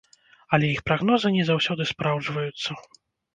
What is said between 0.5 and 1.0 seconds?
Але іх